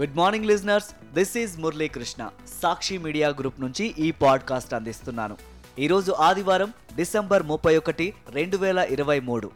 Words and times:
Good 0.00 0.16
morning 0.16 0.46
listeners 0.46 1.14
this 1.14 1.36
is 1.36 1.58
Muralikrishna 1.58 2.30
Sakshi 2.62 2.98
media 2.98 3.28
group 3.28 3.60
నుంచి 3.60 3.94
ఈ 3.98 4.10
podcast 4.10 4.74
అందిస్తున్నాను. 4.74 5.36
ఈరోజు 5.78 6.12
ఆదివారం 6.12 6.72
డిసెంబర్ 6.96 7.42
ముప్పై 7.42 7.76
ఒకటి 7.76 8.14
రెండు 8.30 8.56
వేల 8.56 8.78
ఇరవై 8.78 9.20
మూడు. 9.20 9.50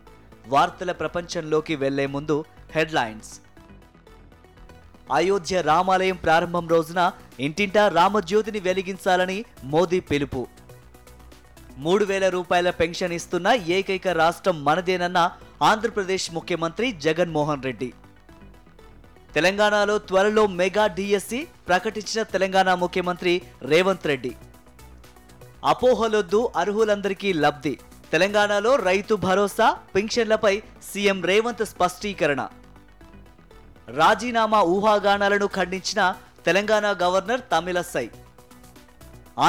వార్తల 0.49 0.93
ప్రపంచంలోకి 0.93 1.77
వెళ్ళే 1.77 2.07
ముందు 2.07 2.45
హెడ్లైన్స్. 2.75 3.41
అయోధ్య 5.13 5.61
రామాలయం 5.61 6.17
ప్రారంభం 6.17 6.69
రోజున 6.69 7.13
ఇంటింటా 7.41 7.89
రామజ్యోతిని 7.89 8.61
వెలిగించాలని 8.61 9.45
మోదీ 9.65 10.01
పిలుపు. 10.01 10.47
మూడు 11.77 12.05
వేల 12.05 12.29
రూపాయల 12.29 12.71
పెన్షన్ 12.71 13.13
ఇస్తున్న 13.13 13.49
ఏకైక 13.49 14.09
రాష్ట్రం 14.09 14.65
మనదేనన్న 14.65 15.31
ఆంధ్రప్రదేశ్ 15.63 16.35
ముఖ్యమంత్రి 16.35 16.93
జగన్మోహన్ 16.93 17.63
రెడ్డి. 17.63 17.93
తెలంగాణలో 19.35 19.95
త్వరలో 20.09 20.43
మెగా 20.59 20.87
డిఎస్సి 20.97 21.39
ప్రకటించిన 21.69 22.21
తెలంగాణ 22.33 22.71
ముఖ్యమంత్రి 22.83 23.33
రేవంత్ 23.71 24.07
రెడ్డి. 24.11 24.33
అపోహలొద్దు 25.73 26.41
అర్హులందరికీ 26.63 27.31
లబ్ధి. 27.45 27.75
తెలంగాణలో 28.13 28.73
రైతు 28.89 29.15
భరోసా 29.27 29.69
పింఛన్లపై 29.95 30.55
సీఎం 30.91 31.19
రేవంత్ 31.31 31.65
స్పష్టీకరణ. 31.73 32.43
రాజీనామా 34.01 34.61
ఊహాగానాలను 34.75 35.49
ఖండించిన 35.57 36.03
తెలంగాణ 36.47 36.87
గవర్నర్ 37.03 37.43
తమిళసై. 37.53 38.07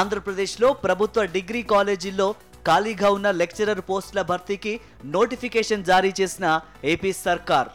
ఆంధ్రప్రదేశ్లో 0.00 0.68
ప్రభుత్వ 0.84 1.22
డిగ్రీ 1.36 1.62
కాలేజీల్లో 1.74 2.28
ఖాళీగా 2.68 3.08
ఉన్న 3.16 3.28
లెక్చరర్ 3.40 3.82
పోస్టుల 3.88 4.20
భర్తీకి 4.30 4.72
నోటిఫికేషన్ 5.16 5.88
జారీ 5.92 6.12
చేసిన 6.20 6.46
ఏపీ 6.92 7.10
సర్కార్. 7.26 7.70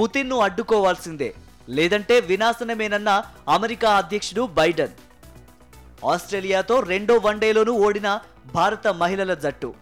పుతిన్ను 0.00 0.36
అడ్డుకోవాల్సిందే. 0.38 1.34
లేదంటే 1.68 2.20
వినాశనమేనన్న 2.20 3.22
అమెరికా 3.48 3.90
అధ్యక్షుడు 3.96 4.42
బైడెన్. 4.46 4.94
ఆస్ట్రేలియాతో 6.06 6.80
రెండో 6.80 7.16
వన్డేలోనూ 7.16 7.72
ఓడిన 7.72 8.20
భారత 8.54 8.88
మహిళల 8.88 9.34
జట్టు. 9.34 9.74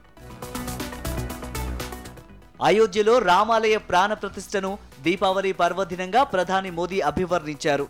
అయోధ్యలో 2.64 3.18
రామాలయ 3.18 3.76
ప్రాణ 3.76 4.12
ప్రతిష్టను 4.12 4.78
దీపావళి 5.02 5.52
పర్వదినంగా 5.52 6.22
ప్రధాని 6.22 6.70
మోదీ 6.70 7.00
అభివర్ణించారు. 7.00 7.88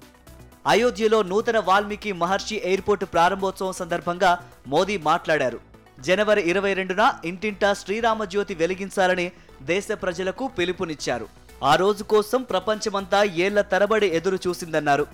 అయోధ్యలో 0.66 1.22
నూతన 1.22 1.58
వాల్మీకి 1.58 2.12
మహర్షి 2.12 2.56
ఎయిర్పోర్టు 2.64 3.04
ప్రారంభోత్సవం 3.04 3.72
సందర్భంగా 3.72 4.38
మోదీ 4.66 4.96
మాట్లాడారు. 4.96 5.60
జనవరి 6.00 6.42
ఇరవై 6.50 6.72
రెండున 6.72 7.14
ఇంటింటా 7.24 7.74
శ్రీరామజ్యోతి 7.74 8.54
వెలిగించాలని 8.54 9.32
దేశ 9.62 9.88
ప్రజలకు 9.92 10.48
పిలుపునిచ్చారు. 10.58 11.39
ఆ 11.68 11.72
రోజు 11.74 12.02
కోసం 12.02 12.40
ప్రపంచమంతా 12.50 13.18
ఏళ్ళ 13.44 13.60
తరబడి 13.72 14.06
ఎదురు 14.18 14.38
చూసిందన్నారు. 14.44 15.04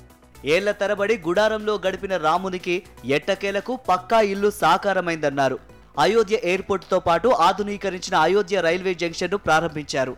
ఏళ్ళ 0.55 0.71
తరబడి 0.81 1.15
గుడారంలో 1.25 1.81
గడిపిన 1.87 2.17
రామునికి 2.17 2.75
ఎట్టకేలకు 3.17 3.73
పక్కా 3.89 4.21
ఇల్లు 4.33 4.51
సాకారమైందన్నారు. 4.61 5.59
అయోధ్య 6.05 6.37
ఎయిర్పోర్టుతో 6.51 6.99
పాటు 7.01 7.29
ఆధునీకరించిన 7.47 8.17
అయోధ్య 8.27 8.61
రైల్వే 8.61 8.95
జంక్షన్ను 8.95 9.39
ప్రారంభించారు. 9.47 10.15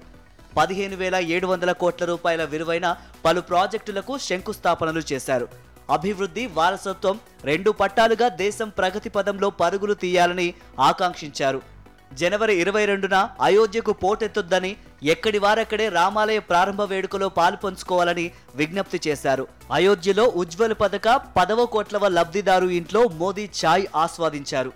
పదిహేను 0.57 0.97
వేల 0.97 1.17
ఏడు 1.37 1.47
వందల 1.47 1.73
కోట్ల 1.73 2.05
రూపాయల 2.05 2.45
విలువైన 2.45 2.87
పలు 3.25 3.41
ప్రాజెక్టులకు 3.41 4.19
శంకుస్థాపనలు 4.19 5.03
చేశారు. 5.13 5.49
అభివృద్ధి 5.97 6.47
వారసత్వం 6.59 7.21
రెండు 7.45 7.71
పట్టాలుగా 7.71 8.29
దేశం 8.29 8.69
ప్రగతి 8.69 9.09
పదంలో 9.09 9.51
పరుగులు 9.51 9.95
తీయాలని 9.95 10.49
ఆకాంక్షించారు. 10.81 11.61
జనవరి 12.21 12.55
ఇరవై 12.61 12.85
రెండున 12.85 13.17
అయోధ్యకు 13.49 13.93
పోటెత్తొద్దని 13.93 14.77
ఎక్కడి 15.03 15.39
వారక్కడే 15.39 15.89
రామాలయ 15.89 16.39
ప్రారంభ 16.39 16.83
వేడుకలో 16.83 17.29
పాలు 17.29 17.57
పంచుకోవాలని 17.57 18.31
విజ్ఞప్తి 18.57 19.01
చేశారు. 19.09 19.49
అయోధ్యలో 19.73 20.25
ఉజ్వల్ 20.25 20.75
పథక 20.75 21.09
పదవ 21.37 21.65
కోట్లవ 21.65 22.09
లబ్ధిదారు 22.09 22.65
ఇంట్లో 22.65 23.09
మోదీ 23.09 23.45
ఛాయ్ 23.61 23.87
ఆస్వాదించారు. 23.97 24.73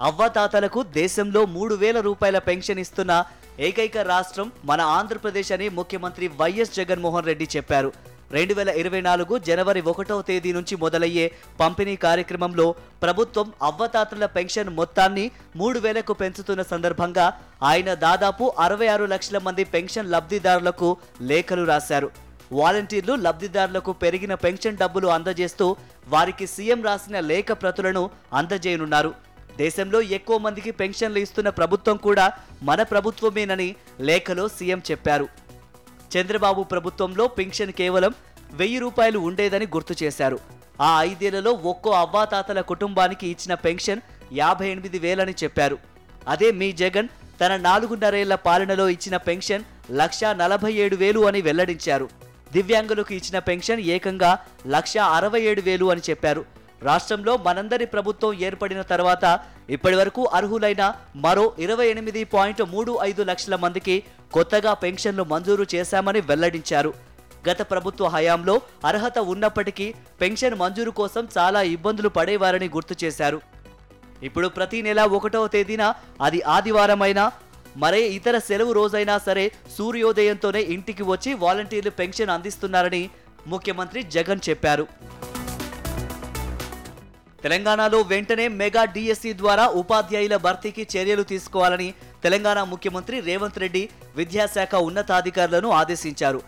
అవ్వాతాతలకు 0.00 0.82
దేశంలో 0.82 1.46
మూడు 1.46 1.74
వేల 1.74 2.00
రూపాయల 2.00 2.38
పెన్షన్ 2.38 2.78
ఇస్తున్న 2.78 3.24
ఏకైక 3.60 3.98
రాష్ట్రం 3.98 4.52
మన 4.64 4.80
ఆంధ్రప్రదేశ్ 4.80 5.52
అని 5.52 5.68
ముఖ్యమంత్రి 5.68 6.28
వైఎస్ 6.40 6.76
జగన్మోహన్ 6.76 7.26
రెడ్డి 7.26 7.48
చెప్పారు. 7.56 7.92
రెండు 8.36 8.54
వేల 8.54 8.70
ఇరవై 8.80 9.00
నాలుగు 9.06 9.34
జనవరి 9.48 9.80
ఒకటవ 9.90 10.22
తేదీ 10.28 10.50
నుంచి 10.56 10.74
మొదలయ్యే 10.82 11.26
పంపిణీ 11.60 11.94
కార్యక్రమంలో 12.06 12.66
ప్రభుత్వం 13.04 13.46
అవ్వతాతల 13.68 14.26
పెన్షన్ 14.36 14.70
మొత్తాన్ని 14.78 15.24
మూడు 15.60 15.78
వేలకు 15.84 16.14
పెంచుతున్న 16.22 16.62
సందర్భంగా 16.72 17.26
ఆయన 17.70 17.90
దాదాపు 18.06 18.46
అరవై 18.66 18.88
ఆరు 18.94 19.06
లక్షల 19.14 19.38
మంది 19.46 19.64
పెన్షన్ 19.74 20.10
లబ్ధిదారులకు 20.14 20.90
లేఖలు 21.30 21.64
రాశారు. 21.72 22.10
వాలంటీర్లు 22.52 23.14
లబ్ధిదారులకు 23.26 23.92
పెరిగిన 24.02 24.34
పెన్షన్ 24.44 24.78
డబ్బులు 24.82 25.08
అందజేస్తూ 25.16 25.68
వారికి 26.08 26.46
సీఎం 26.46 26.82
రాసిన 26.88 27.16
లేఖ 27.30 27.48
ప్రతులను 27.62 28.04
అందజేయనున్నారు. 28.32 29.10
దేశంలో 29.64 29.98
ఎక్కువ 30.16 30.36
మందికి 30.38 30.70
పెన్షన్లు 30.80 31.18
ఇస్తున్న 31.24 31.48
ప్రభుత్వం 31.58 31.96
కూడా 32.06 32.26
మన 32.68 32.80
ప్రభుత్వమేనని 32.92 33.68
లేఖలో 34.08 34.44
సీఎం 34.56 34.82
చెప్పారు. 34.90 35.28
చంద్రబాబు 36.16 36.62
ప్రభుత్వంలో 36.62 37.26
పెన్షన్ 37.38 37.72
కేవలం 37.72 38.12
వెయ్యి 38.52 38.78
రూపాయలు 38.78 39.18
ఉండేదని 39.18 39.66
గుర్తు 39.66 39.94
చేశారు. 40.02 40.38
ఆ 40.80 41.02
ఐదేళ్ళలో 41.02 41.52
ఒక్కో 41.72 41.90
అవ్వాతాతల 41.90 42.60
కుటుంబానికి 42.60 43.26
ఇచ్చిన 43.28 43.54
పెన్షన్ 43.54 44.00
యాభై 44.32 44.68
ఎనిమిది 44.68 44.98
వేలని 44.98 45.34
చెప్పారు. 45.44 45.78
అదే 46.28 46.50
మీ 46.50 46.72
జగన్ 46.72 47.08
తన 47.40 47.56
నాలుగున్నరేళ్ళ 47.56 48.34
పాలనలో 48.34 48.88
ఇచ్చిన 48.88 49.16
పెన్షన్ 49.16 49.66
లక్ష 49.92 50.20
నలభై 50.24 50.72
ఏడు 50.84 50.96
వేలు 50.96 51.20
అని 51.28 51.40
వెల్లడించారు. 51.40 52.06
దివ్యాంగులకు 52.52 53.12
ఇచ్చిన 53.14 53.38
పెన్షన్ 53.38 53.80
ఏకంగా 53.96 54.30
లక్ష 54.66 54.96
అరవై 55.16 55.40
ఏడు 55.50 55.60
వేలు 55.60 55.86
అని 55.92 56.02
చెప్పారు. 56.10 56.42
రాష్ట్రంలో 56.82 57.36
మనందరి 57.36 57.86
ప్రభుత్వం 57.86 58.32
ఏర్పడిన 58.46 58.82
తర్వాత 58.82 59.24
ఇప్పటివరకు 59.70 60.22
అర్హులైన 60.38 60.82
మరో 61.16 61.52
ఇరవై 61.58 61.86
ఎనిమిది 61.86 62.24
పాయింట్ 62.24 62.62
మూడు 62.74 62.98
ఐదు 63.02 63.22
లక్షల 63.22 63.56
మందికి 63.56 63.96
కొత్తగా 64.34 64.72
పెన్షన్లు 64.84 65.24
మంజూరు 65.32 65.66
చేశామని 65.74 66.20
వెల్లడించారు. 66.30 66.90
గత 67.48 67.60
ప్రభుత్వ 67.70 68.06
హయాంలో 68.14 68.54
అర్హత 68.88 69.18
ఉన్నప్పటికీ 69.32 69.86
పెన్షన్ 70.20 70.56
మంజూరు 70.62 70.92
కోసం 71.00 71.24
చాలా 71.36 71.60
ఇబ్బందులు 71.74 72.08
పడేవారని 72.16 72.68
గుర్తు 72.76 72.94
చేశారు. 73.04 73.38
ఇప్పుడు 74.28 74.48
ప్రతి 74.56 74.78
నెల 74.82 75.00
ఒకటవ 75.18 75.46
తేదీన 75.54 75.84
అది 76.26 76.40
ఆదివారమైనా 76.56 77.24
మరే 77.82 78.00
ఇతర 78.18 78.36
సెలవు 78.48 78.72
రోజైనా 78.72 79.16
సరే 79.26 79.44
సూర్యోదయంతోనే 79.76 80.60
ఇంటికి 80.76 81.04
వచ్చి 81.12 81.32
వాలంటీర్లు 81.44 81.92
పెన్షన్ 82.00 82.34
అందిస్తున్నారని 82.36 83.02
ముఖ్యమంత్రి 83.46 84.02
జగన్ 84.16 84.40
చెప్పారు. 84.48 84.86
తెలంగాణలో 87.42 87.98
వెంటనే 88.12 88.46
మెగా 88.60 88.84
డిఎస్సి 88.94 89.32
ద్వారా 89.42 89.64
ఉపాధ్యాయుల 89.80 90.36
భర్తీకి 90.46 90.84
చర్యలు 90.94 91.24
తీసుకోవాలని 91.32 91.88
తెలంగాణ 92.22 92.60
ముఖ్యమంత్రి 92.70 93.16
రేవంత్ 93.28 93.58
రెడ్డి 93.62 93.82
విద్యాశాఖ 94.16 94.74
ఉన్నతాధికారులను 94.88 95.68
ఆదేశించారు. 95.80 96.40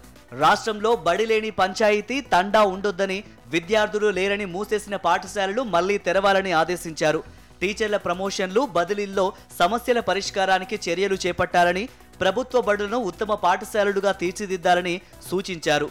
రాష్ట్రంలో 0.43 0.91
బడిలేని 1.07 1.51
పంచాయతీ 1.61 2.17
తండా 2.33 2.63
ఉండొద్దని 2.75 3.19
విద్యార్థులు 3.55 4.09
లేరని 4.19 4.47
మూసేసిన 4.55 4.97
పాఠశాలలు 5.07 5.63
మళ్ళీ 5.75 5.97
తెరవాలని 6.07 6.53
ఆదేశించారు. 6.63 7.21
టీచర్ల 7.61 7.97
ప్రమోషన్లు 8.07 8.63
బదిలీల్లో 8.77 9.25
సమస్యల 9.59 10.01
పరిష్కారానికి 10.11 10.77
చర్యలు 10.87 11.17
చేపట్టాలని 11.25 11.85
ప్రభుత్వ 12.21 12.61
బడులను 12.69 12.99
ఉత్తమ 13.11 13.35
పాఠశాలలుగా 13.45 14.13
తీర్చిదిద్దాలని 14.13 14.95
సూచించారు. 15.31 15.89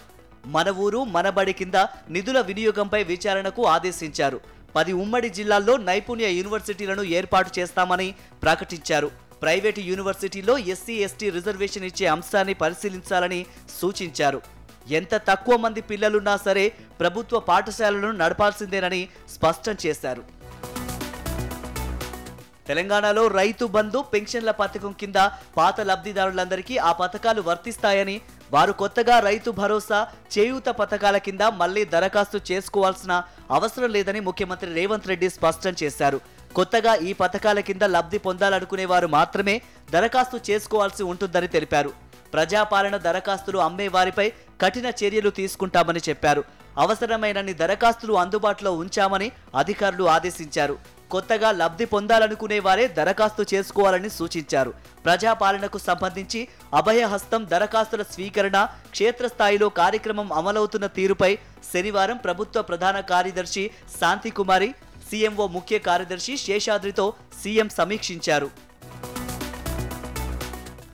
మన 0.55 0.69
ఊరు 0.85 0.99
మన 1.15 1.27
బడి 1.37 1.53
కింద 1.53 1.77
నిధుల 2.15 2.39
వినియోగంపై 2.49 3.01
విచారణకు 3.11 3.61
ఆదేశించారు. 3.75 4.39
పది 4.75 4.93
ఉమ్మడి 5.03 5.29
జిల్లాల్లో 5.37 5.77
నైపుణ్య 5.89 6.27
యూనివర్సిటీలను 6.39 7.03
ఏర్పాటు 7.19 7.51
చేస్తామని 7.59 8.07
ప్రకటించారు. 8.43 9.09
ప్రైవేటు 9.41 9.81
యూనివర్సిటీలో 9.89 10.53
ఎస్సీ 10.73 10.95
ఎస్టీ 11.07 11.27
రిజర్వేషన్ 11.37 11.85
ఇచ్చే 11.89 12.07
అంశాన్ని 12.15 12.55
పరిశీలించాలని 12.63 13.41
సూచించారు. 13.79 14.41
ఎంత 14.99 15.13
తక్కువ 15.29 15.55
మంది 15.63 15.81
పిల్లలున్నా 15.89 16.35
సరే 16.47 16.65
ప్రభుత్వ 16.99 17.39
పాఠశాలలను 17.51 18.11
నడపాల్సిందేనని 18.21 19.01
స్పష్టం 19.35 19.77
చేశారు. 19.85 20.23
తెలంగాణలో 22.69 23.21
రైతు 23.39 23.65
బంధు 23.75 23.99
పెన్షన్ల 24.13 24.51
పథకం 24.59 24.91
కింద 25.01 25.19
పాత 25.57 25.81
లబ్ధిదారులందరికీ 25.89 26.75
ఆ 26.89 26.91
పథకాలు 26.99 27.41
వర్తిస్తాయని 27.47 28.17
వారు 28.55 28.73
కొత్తగా 28.81 29.15
రైతు 29.27 29.49
భరోసా 29.59 29.99
చేయూత 30.35 30.69
పథకాల 30.81 31.17
కింద 31.27 31.43
మళ్ళీ 31.61 31.83
దరఖాస్తు 31.93 32.39
చేసుకోవాల్సిన 32.49 33.13
అవసరం 33.57 33.91
లేదని 33.95 34.21
ముఖ్యమంత్రి 34.27 34.69
రేవంత్ 34.79 35.09
రెడ్డి 35.11 35.29
స్పష్టం 35.37 35.75
చేశారు. 35.83 36.19
కొత్తగా 36.55 36.95
ఈ 36.95 37.13
పథకాల 37.13 37.59
కింద 37.59 37.83
లబ్ధి 37.95 38.17
పొందాలనుకునే 38.17 38.85
వారు 38.85 39.07
మాత్రమే 39.07 39.61
దరఖాస్తు 39.91 40.39
చేసుకోవాల్సి 40.49 41.03
ఉంటుందని 41.03 41.47
తెలిపారు. 41.47 41.91
ప్రజాపాలన 42.33 42.97
దరఖాస్తులు 42.97 43.59
అమ్మే 43.59 43.87
వారిపై 43.87 44.31
కఠిన 44.61 44.87
చర్యలు 45.01 45.29
తీసుకుంటామని 45.29 46.01
చెప్పారు. 46.09 46.43
అవసరమైనన్ని 46.77 47.53
దరఖాస్తులు 47.53 48.13
అందుబాటులో 48.13 48.71
ఉంచామని 48.71 49.31
అధికారులు 49.55 50.03
ఆదేశించారు. 50.15 50.75
కొత్తగా 51.11 51.51
లబ్ధి 51.51 51.85
పొందాలనుకునే 51.85 52.59
వారే 52.59 52.87
దరఖాస్తు 52.87 53.45
చేసుకోవాలని 53.53 54.09
సూచించారు. 54.09 54.73
ప్రజాపాలనకు 55.05 55.77
సంబంధించి 55.77 56.41
అభయహస్తం 56.73 57.47
దరఖాస్తుల 57.53 58.03
స్వీకరణ 58.03 58.57
క్షేత్రస్థాయిలో 58.91 59.69
కార్యక్రమం 59.69 60.33
అమలవుతున్న 60.33 60.87
తీరుపై 60.97 61.31
శనివారం 61.73 62.17
ప్రభుత్వ 62.17 62.61
ప్రధాన 62.61 62.99
కార్యదర్శి 62.99 63.71
శాంతికుమారి 63.99 64.69
సీఎంఓ 65.09 65.47
ముఖ్య 65.57 65.77
కార్యదర్శి 65.89 66.33
శేషాద్రితో 66.45 67.05
సీఎం 67.43 67.69
సమీక్షించారు. 67.77 68.49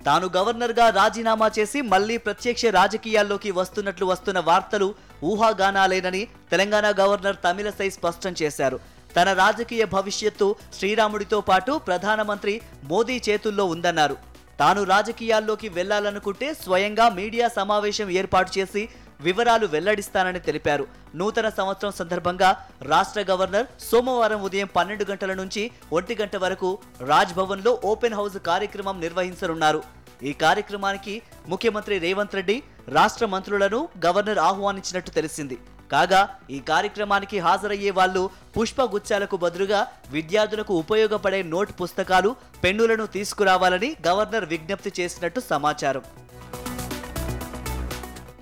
తాను 0.08 0.28
గవర్నర్గా 0.36 0.86
రాజీనామా 0.98 1.48
చేసి 1.58 1.80
మళ్ళీ 1.94 2.16
ప్రత్యక్ష 2.26 2.66
రాజకీయాల్లోకి 2.80 3.52
వస్తున్నట్లు 3.60 4.06
వస్తున్న 4.10 4.40
వార్తలు 4.50 4.90
ఊహాగానాలేనని 5.30 6.22
తెలంగాణ 6.52 6.88
గవర్నర్ 7.00 7.38
తమిళసై 7.46 7.88
స్పష్టం 7.96 8.36
చేశారు. 8.42 8.78
తన 9.16 9.30
రాజకీయ 9.42 9.84
భవిష్యత్తు 9.96 10.48
శ్రీరాముడితో 10.78 11.40
పాటు 11.50 11.74
ప్రధానమంత్రి 11.88 12.54
మోదీ 12.92 13.18
చేతుల్లో 13.28 13.66
ఉందన్నారు. 13.74 14.18
తాను 14.62 14.82
రాజకీయాల్లోకి 14.94 15.68
వెళ్ళాలనుకుంటే 15.78 16.48
స్వయంగా 16.64 17.06
మీడియా 17.20 17.48
సమావేశం 17.60 18.10
ఏర్పాటు 18.22 18.52
చేసి 18.58 18.84
వివరాలు 19.26 19.66
వెల్లడిస్తానని 19.74 20.42
తెలిపారు. 20.48 20.86
నూతన 21.20 21.50
సంవత్సరం 21.50 21.94
సందర్భంగా 22.00 22.50
రాష్ట్ర 22.94 23.22
గవర్నర్ 23.32 23.68
సోమవారం 23.90 24.42
ఉదయం 24.48 24.70
పన్నెండు 24.78 25.06
గంటల 25.12 25.34
నుంచి 25.42 25.72
ఒంటి 25.98 26.16
గంట 26.22 26.36
వరకు 26.46 26.72
రాజ్ 27.12 27.36
భవన్లో 27.40 27.74
ఓపెన్ 27.92 28.18
హౌస్ 28.20 28.38
కార్యక్రమం 28.50 28.98
నిర్వహించనున్నారు. 29.06 29.82
ఈ 30.30 30.34
కార్యక్రమానికి 30.44 31.14
ముఖ్యమంత్రి 31.52 31.96
రేవంత్ 32.00 32.36
రెడ్డి 32.36 32.58
రాష్ట్ర 32.98 33.26
మంత్రులను 33.26 33.80
గవర్నర్ 34.06 34.40
ఆహ్వానించినట్టు 34.50 35.12
తెలిసింది. 35.12 35.58
కాగా 35.92 36.20
ఈ 36.50 36.60
కార్యక్రమానికి 36.70 37.38
హాజరయ్యే 37.46 37.92
వాళ్ళు 37.98 38.22
పుష్పగుచ్చాలకు 38.56 39.36
బదులుగా 39.44 39.82
విద్యార్థులకు 40.16 40.74
ఉపయోగపడే 40.84 41.44
నోట్ 41.54 41.72
పుస్తకాలు 41.82 42.36
పెన్నులను 42.64 43.06
తీసుకురావాలని 43.16 43.90
గవర్నర్ 44.08 44.46
విజ్ఞప్తి 44.54 44.92
చేసినట్టు 45.00 45.40
సమాచారం. 45.52 46.04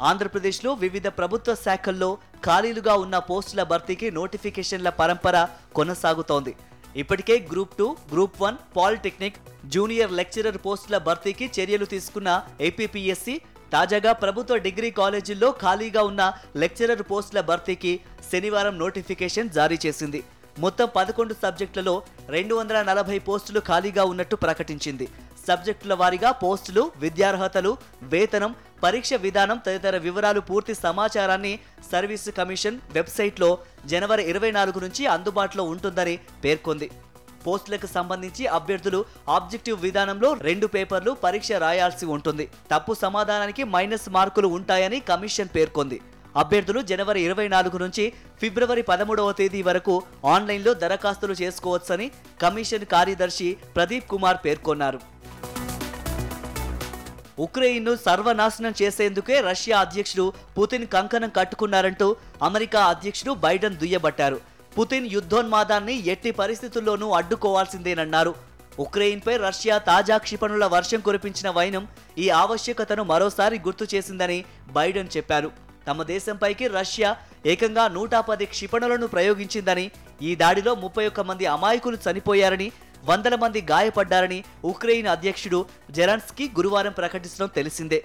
ఆంధ్రప్రదేశ్లో 0.01 0.73
వివిధ 0.73 1.07
ప్రభుత్వ 1.07 1.55
శాఖల్లో 1.55 2.17
ఖాళీలుగా 2.45 2.93
ఉన్న 2.95 3.17
పోస్టుల 3.17 3.63
భర్తీకి 3.63 4.11
నోటిఫికేషన్ల 4.11 4.89
పరంపర 4.89 5.47
కొనసాగుతోంది. 5.75 6.55
ఇప్పటికే 6.95 7.47
group 7.51 7.77
two 7.77 7.97
group 8.13 8.41
one 8.41 8.57
polytechnic 8.77 9.37
junior 9.65 10.11
lecturer 10.11 10.57
పోస్టుల 10.57 10.97
భర్తీకి 10.97 11.51
చర్యలు 11.59 11.85
తీసుకున్న 11.85 12.45
ఏపీపీఎస్సీ 12.61 13.41
తాజాగా 13.73 14.11
ప్రభుత్వ 14.13 14.55
డిగ్రీ 14.55 14.91
కాలేజీల్లో 14.91 15.51
ఖాళీగా 15.51 16.01
ఉన్న 16.01 16.33
లెక్చరర్ 16.55 17.03
పోస్టుల 17.11 17.41
భర్తీకి 17.41 17.99
శనివారం 18.31 18.79
నోటిఫికేషన్ 18.79 19.49
జారీ 19.49 19.79
చేసింది. 19.85 20.23
మొత్తం 20.59 20.87
పదకొండు 20.95 21.35
సబ్జెక్టులలో 21.43 22.03
రెండు 22.29 22.55
వందల 22.55 22.81
నలభై 22.81 23.19
పోస్టులు 23.19 23.59
ఖాళీగా 23.59 24.03
ఉన్నట్టు 24.03 24.35
ప్రకటించింది. 24.35 25.07
సబ్జెక్టుల 25.47 25.93
వారీగా 25.93 26.31
పోస్టులు 26.31 26.91
విద్యార్హతలు 26.97 27.77
వేతనం 28.03 28.55
పరీక్ష 28.83 29.13
విధానం 29.25 29.57
తదితర 29.65 29.95
వివరాలు 30.05 30.41
పూర్తి 30.49 30.73
సమాచారాన్ని 30.85 31.53
సర్వీసు 31.91 32.31
కమిషన్ 32.39 32.77
వెబ్సైట్లో 32.95 33.49
జనవరి 33.91 34.23
ఇరవై 34.31 34.51
నాలుగు 34.57 34.79
నుంచి 34.85 35.03
అందుబాటులో 35.15 35.63
ఉంటుందని 35.73 36.15
పేర్కొంది. 36.45 36.87
పోస్టులకు 37.45 37.87
సంబంధించి 37.93 38.43
అభ్యర్థులు 38.57 38.99
ఆబ్జెక్టివ్ 39.35 39.77
విధానంలో 39.85 40.29
రెండు 40.47 40.67
పేపర్లు 40.75 41.11
పరీక్ష 41.23 41.51
రాయాల్సి 41.65 42.05
ఉంటుంది. 42.15 42.45
తప్పు 42.73 42.93
సమాధానానికి 43.03 43.63
మైనస్ 43.75 44.07
మార్కులు 44.17 44.49
ఉంటాయని 44.57 44.99
కమిషన్ 45.11 45.53
పేర్కొంది. 45.55 45.97
అభ్యర్థులు 46.41 46.79
జనవరి 46.91 47.19
ఇరవై 47.27 47.47
నాలుగు 47.55 47.77
నుంచి 47.83 48.05
ఫిబ్రవరి 48.41 48.83
పదమూడవ 48.91 49.31
తేదీ 49.39 49.63
వరకు 49.69 49.95
ఆన్లైన్లో 50.35 50.71
దరఖాస్తులు 50.83 51.35
చేసుకోవచ్చని 51.41 52.07
కమిషన్ 52.43 52.85
కార్యదర్శి 52.93 53.49
ప్రదీప్ 53.75 54.07
కుమార్ 54.13 54.39
పేర్కొన్నారు. 54.45 55.01
ఉక్రెయిన్ను 57.39 57.95
సర్వనాశనం 57.95 58.73
చేసేందుకే 58.81 59.41
రష్యా 59.41 59.79
అధ్యక్షుడు 59.79 60.33
పుతిన్ 60.57 60.87
కంకణం 60.87 61.29
కట్టుకున్నారంటూ 61.29 62.15
అమెరికా 62.43 62.85
అధ్యక్షుడు 62.85 63.33
బైడెన్ 63.33 63.77
దుయ్యబట్టారు. 63.77 64.41
పుతిన్ 64.79 65.07
యుద్ధోన్మాదాన్ని 65.11 66.07
ఎట్టి 66.07 66.31
పరిస్థితుల్లోనూ 66.31 67.09
అడ్డుకోవాల్సిందేనన్నారు. 67.11 68.33
ఉక్రెయిన్పై 68.79 69.37
రష్యా 69.37 69.77
తాజా 69.77 70.17
క్షిపణుల 70.17 70.65
వర్షం 70.65 70.99
కురిపించిన 70.99 71.49
వైనం 71.49 71.87
ఈ 72.17 72.29
ఆవశ్యకతను 72.29 73.03
మరోసారి 73.03 73.59
గుర్తు 73.59 73.95
చేసిందని 73.95 74.45
బైడెన్ 74.71 75.13
చెప్పారు. 75.17 75.51
తమ 75.87 76.03
దేశంపైకి 76.03 76.67
రష్యా 76.67 77.15
ఏకంగా 77.45 77.87
నూట 77.87 78.15
పది 78.15 78.45
క్షిపణులను 78.45 79.07
ప్రయోగించిందని 79.07 79.91
ఈ 80.21 80.35
దాడిలో 80.35 80.75
ముప్పై 80.75 81.07
ఒక్క 81.07 81.21
మంది 81.21 81.45
అమాయకులు 81.45 81.97
చనిపోయారని 82.05 82.71
వందల 83.07 83.35
మంది 83.35 83.59
గాయపడ్డారని 83.71 84.37
ఉక్రెయిన్ 84.65 85.07
అధ్యక్షుడు 85.13 85.65
జెరాన్స్కీ 85.91 86.45
గురువారం 86.57 86.93
ప్రకటించడం 86.99 87.47
తెలిసిందే. 87.55 87.99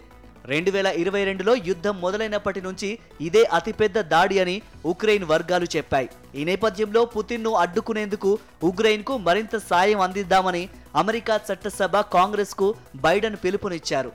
రెండు 0.52 0.70
వేల 0.70 0.86
ఇరవై 1.02 1.24
రెండులో 1.28 1.52
యుద్ధం 1.68 1.94
మొదలైనప్పటి 2.00 2.60
నుంచి 2.60 2.88
ఇదే 3.20 3.42
అతిపెద్ద 3.58 4.00
దాడి 4.12 4.36
అని 4.42 4.56
ఉక్రెయిన్ 4.92 5.26
వర్గాలు 5.32 5.66
చెప్పాయి. 5.76 6.08
ఈ 6.34 6.44
నేపథ్యంలో 6.44 7.04
పుతిన్ను 7.04 7.50
అడ్డుకునేందుకు 7.62 8.38
ఉక్రెయిన్కు 8.62 9.16
మరింత 9.26 9.56
సాయం 9.70 10.00
అందిద్దామని 10.00 10.68
అమెరికా 10.96 11.40
చట్టసభ 11.48 11.96
కాంగ్రెస్కు 12.16 12.68
బైడెన్ 12.96 13.40
పిలుపునిచ్చారు. 13.44 14.12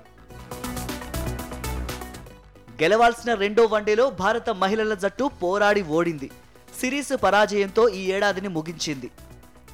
గెలవాల్సిన 2.82 3.34
రెండో 3.34 3.66
వన్డేలో 3.74 4.10
భారత 4.24 4.50
మహిళల 4.64 4.94
జట్టు 4.94 5.26
పోరాడి 5.44 5.82
ఓడింది. 5.98 6.30
సిరీస్ 6.80 7.14
పరాజయంతో 7.24 7.84
ఈ 7.90 8.02
ఏడాదిని 8.16 8.48
ముగించింది. 8.58 9.10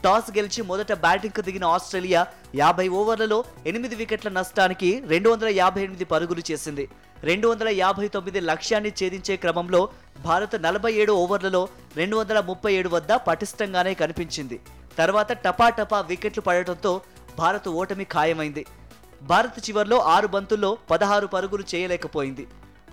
టాస్ 0.04 0.30
గెలిచి 0.38 0.62
మొదట 0.62 0.92
బ్యాటింగ్కు 0.94 1.42
దిగిన 1.42 1.66
ఆస్ట్రేలియా 1.76 2.22
యాభై 2.56 2.88
ఓవర్లలో 3.00 3.44
ఎనిమిది 3.68 3.96
వికెట్ల 3.96 4.30
నష్టానికి 4.30 4.90
రెండు 5.08 5.30
వందల 5.30 5.50
యాభై 5.62 5.82
ఎనిమిది 5.82 6.06
పరుగులు 6.06 6.44
చేసింది. 6.52 6.86
రెండు 7.24 7.48
వందల 7.48 7.70
యాభై 7.70 8.08
తొమ్మిది 8.08 8.40
లక్ష్యాన్ని 8.40 8.92
ఛేదించే 9.00 9.36
క్రమంలో 9.36 9.82
భారత్ 10.26 10.56
నలభై 10.64 10.94
ఏడు 10.94 11.14
ఓవర్లలో 11.24 11.62
రెండు 11.96 12.18
వందల 12.18 12.40
ముప్పై 12.50 12.74
ఏడు 12.74 12.90
వద్ద 12.90 13.12
పటిష్టంగానే 13.28 13.94
కనిపించింది. 13.94 14.60
తర్వాత 14.98 15.32
టపాటపా 15.32 16.00
వికెట్లు 16.02 16.42
పడటంతో 16.42 17.02
భారత్ 17.38 17.70
ఓటమి 17.82 18.04
ఖాయమైంది. 18.04 18.66
భారత్ 19.22 19.60
చివర్లో 19.70 20.00
ఆరు 20.16 20.28
బంతుల్లో 20.28 20.78
పదహారు 20.92 21.28
పరుగులు 21.28 21.64
చేయలేకపోయింది. 21.76 22.48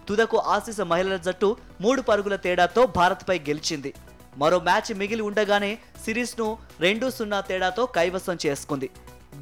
తుదకు 0.08 0.38
ఆశీస 0.54 0.80
మహిళల 0.80 1.16
జట్టు 1.16 1.56
మూడు 1.80 2.00
పరుగుల 2.00 2.36
తేడాతో 2.36 2.86
భారత్పై 2.98 3.38
గెలిచింది. 3.38 3.90
మరో 4.36 4.58
మ్యాచ్ 4.58 4.94
మిగిలి 4.94 5.22
ఉండగానే 5.22 5.78
సిరీస్ను 6.04 6.58
రెండు 6.80 7.10
సున్నా 7.10 7.40
తేడాతో 7.40 7.86
కైవసం 7.86 8.38
చేసుకుంది. 8.46 8.90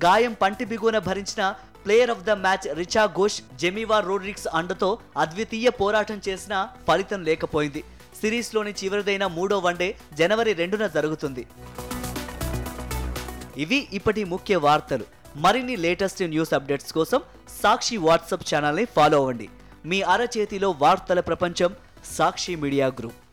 గాయం 0.05 0.33
పంటి 0.33 0.65
బిగున 0.65 0.99
భరించిన 0.99 1.55
player 1.85 2.11
of 2.11 2.23
the 2.23 2.31
match 2.31 2.77
Richa 2.77 3.07
Ghosh 3.07 3.43
Jemimah 3.57 4.01
Rodrigues 4.01 4.49
అండతో 4.55 4.99
అద్వితీయ 5.19 5.71
పోరాటం 5.71 6.21
చేసినా 6.29 6.69
ఫలితం 6.89 7.25
లేకపోయింది. 7.25 7.85
సిరీస్లోని 8.21 8.71
చివరిదైన 8.71 9.27
మూడో 9.27 9.59
వన్డే 9.59 9.97
జనవరి 10.13 10.53
రెండున 10.53 10.87
జరుగుతుంది. 10.87 11.47
ఇవి 13.57 13.89
ఇప్పటి 13.93 14.25
ముఖ్య 14.25 14.57
వార్తలు. 14.57 15.05
మరిన్ని 15.37 15.77
లేటెస్ట్ 15.77 16.23
న్యూస్ 16.23 16.55
అప్డేట్స్ 16.55 16.93
కోసం 16.93 17.21
సాక్షి 17.63 17.97
వాట్సాప్ 17.97 18.55
ఛానల్ని 18.55 18.85
ఫాలో 18.85 19.19
అవ్వండి. 19.19 19.49
మీ 19.87 20.03
అరచేతిలో 20.03 20.71
వార్తల 20.71 21.21
ప్రపంచం 21.21 21.75
సాక్షి 22.13 22.57
మీడియా 22.57 22.87
గ్రూప్. 22.87 23.24